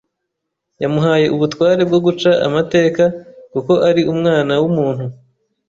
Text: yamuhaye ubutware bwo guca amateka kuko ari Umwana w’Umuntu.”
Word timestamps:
yamuhaye 0.81 1.25
ubutware 1.35 1.81
bwo 1.89 1.99
guca 2.05 2.31
amateka 2.47 3.03
kuko 3.53 3.73
ari 3.89 4.01
Umwana 4.13 4.53
w’Umuntu.” 4.61 5.05